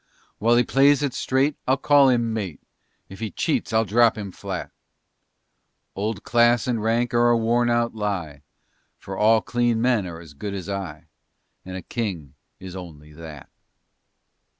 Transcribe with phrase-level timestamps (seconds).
[0.39, 2.59] While he plays it straight I'll call him mate;
[3.07, 4.71] If he cheats I drop him flat.
[5.95, 8.41] Old class and rank are a wornout lie,
[8.97, 11.05] For all clean men are as good as I,
[11.63, 13.51] And a king is only that.